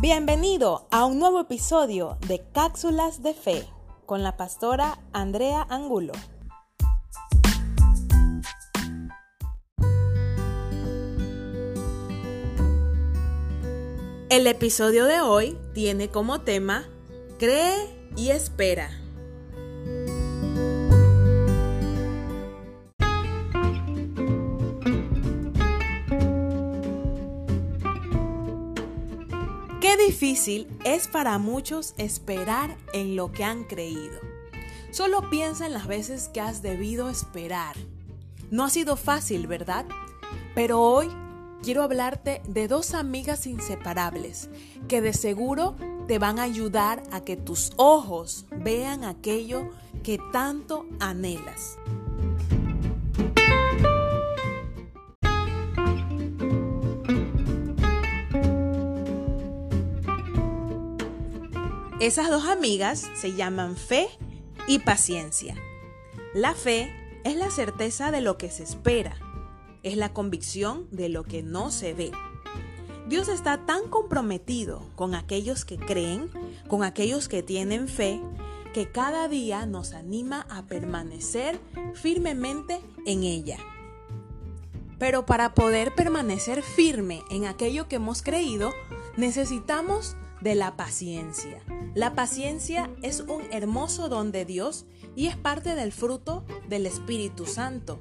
[0.00, 3.68] Bienvenido a un nuevo episodio de Cápsulas de Fe
[4.06, 6.14] con la pastora Andrea Angulo.
[14.30, 16.88] El episodio de hoy tiene como tema
[17.38, 18.99] Cree y espera.
[30.10, 34.18] Difícil es para muchos esperar en lo que han creído.
[34.90, 37.76] Solo piensa en las veces que has debido esperar.
[38.50, 39.86] No ha sido fácil, ¿verdad?
[40.56, 41.08] Pero hoy
[41.62, 44.50] quiero hablarte de dos amigas inseparables
[44.88, 45.76] que de seguro
[46.08, 49.70] te van a ayudar a que tus ojos vean aquello
[50.02, 51.78] que tanto anhelas.
[62.00, 64.08] Esas dos amigas se llaman fe
[64.66, 65.54] y paciencia.
[66.32, 66.90] La fe
[67.24, 69.18] es la certeza de lo que se espera,
[69.82, 72.10] es la convicción de lo que no se ve.
[73.06, 76.30] Dios está tan comprometido con aquellos que creen,
[76.68, 78.18] con aquellos que tienen fe,
[78.72, 81.60] que cada día nos anima a permanecer
[81.92, 83.58] firmemente en ella.
[84.98, 88.72] Pero para poder permanecer firme en aquello que hemos creído,
[89.18, 91.62] necesitamos de la paciencia.
[91.94, 97.46] La paciencia es un hermoso don de Dios y es parte del fruto del Espíritu
[97.46, 98.00] Santo.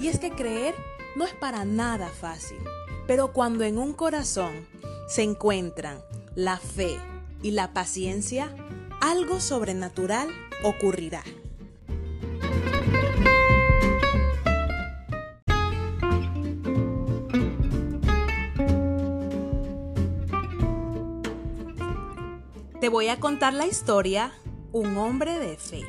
[0.00, 0.74] Y es que creer
[1.16, 2.58] no es para nada fácil,
[3.06, 4.66] pero cuando en un corazón
[5.08, 6.00] se encuentran
[6.34, 6.96] la fe
[7.42, 8.54] y la paciencia,
[9.00, 10.28] algo sobrenatural
[10.64, 11.22] ocurrirá.
[22.80, 24.32] Te voy a contar la historia
[24.70, 25.82] Un hombre de fe.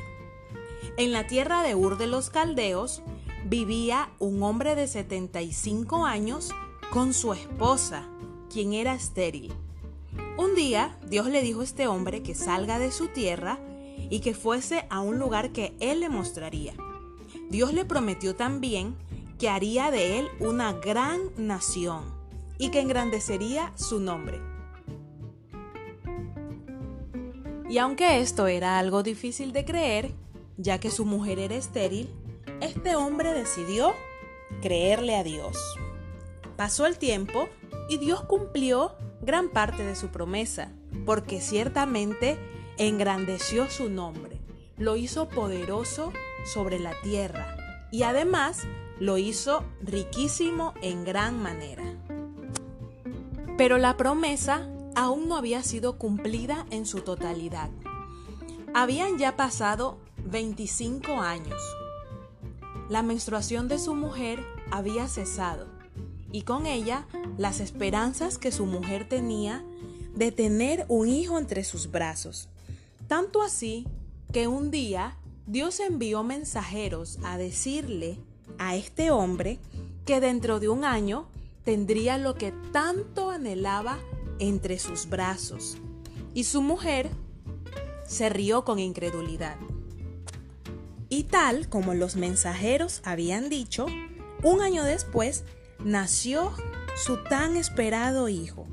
[0.96, 3.00] En la tierra de Ur de los Caldeos
[3.44, 6.50] vivía un hombre de 75 años
[6.90, 8.08] con su esposa,
[8.52, 9.52] quien era estéril.
[10.36, 13.60] Un día Dios le dijo a este hombre que salga de su tierra
[14.10, 16.74] y que fuese a un lugar que él le mostraría.
[17.50, 18.96] Dios le prometió también
[19.38, 22.02] que haría de él una gran nación
[22.58, 24.40] y que engrandecería su nombre.
[27.70, 30.10] Y aunque esto era algo difícil de creer,
[30.56, 32.10] ya que su mujer era estéril,
[32.60, 33.94] este hombre decidió
[34.60, 35.56] creerle a Dios.
[36.56, 37.48] Pasó el tiempo
[37.88, 40.72] y Dios cumplió gran parte de su promesa,
[41.06, 42.38] porque ciertamente
[42.76, 44.40] engrandeció su nombre,
[44.76, 46.12] lo hizo poderoso
[46.44, 47.56] sobre la tierra
[47.92, 48.66] y además
[48.98, 51.84] lo hizo riquísimo en gran manera.
[53.56, 54.68] Pero la promesa
[55.00, 57.70] aún no había sido cumplida en su totalidad.
[58.74, 59.96] Habían ya pasado
[60.26, 61.58] 25 años.
[62.90, 65.68] La menstruación de su mujer había cesado
[66.32, 67.06] y con ella
[67.38, 69.64] las esperanzas que su mujer tenía
[70.14, 72.50] de tener un hijo entre sus brazos.
[73.08, 73.88] Tanto así
[74.34, 78.18] que un día Dios envió mensajeros a decirle
[78.58, 79.60] a este hombre
[80.04, 81.26] que dentro de un año
[81.64, 83.98] tendría lo que tanto anhelaba
[84.40, 85.78] entre sus brazos,
[86.34, 87.08] y su mujer
[88.04, 89.56] se rió con incredulidad.
[91.08, 93.86] Y tal como los mensajeros habían dicho,
[94.42, 95.44] un año después
[95.84, 96.52] nació
[96.96, 98.66] su tan esperado hijo,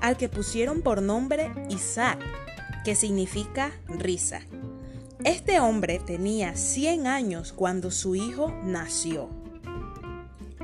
[0.00, 2.18] al que pusieron por nombre Isaac,
[2.84, 4.40] que significa risa.
[5.24, 9.28] Este hombre tenía 100 años cuando su hijo nació.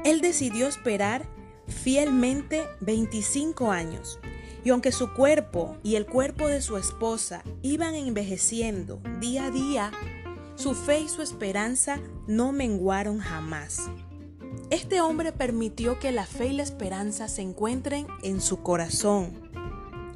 [0.05, 1.29] Él decidió esperar
[1.69, 4.19] fielmente 25 años
[4.67, 9.93] y aunque su cuerpo y el cuerpo de su esposa iban envejeciendo día a día,
[10.57, 13.89] su fe y su esperanza no menguaron jamás.
[14.71, 19.53] Este hombre permitió que la fe y la esperanza se encuentren en su corazón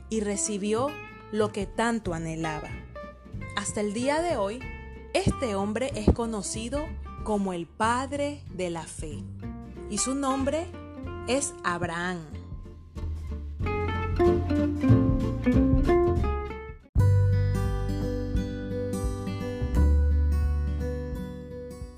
[0.08, 0.88] y recibió
[1.30, 2.70] lo que tanto anhelaba.
[3.54, 4.58] Hasta el día de hoy,
[5.14, 6.88] este hombre es conocido
[7.22, 9.22] como el padre de la fe
[9.90, 10.66] y su nombre
[11.28, 12.39] es Abraham.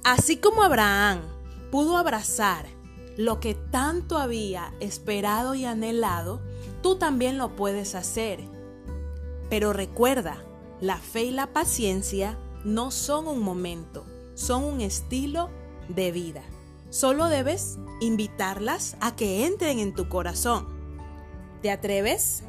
[0.04, 1.20] Así como Abraham
[1.70, 2.66] pudo abrazar
[3.16, 6.40] lo que tanto había esperado y anhelado,
[6.82, 8.40] tú también lo puedes hacer.
[9.48, 10.42] Pero recuerda,
[10.80, 15.50] la fe y la paciencia no son un momento, son un estilo
[15.88, 16.42] de vida.
[16.90, 20.72] Solo debes invitarlas a que entren en tu corazón
[21.62, 22.42] ¿Te atreves?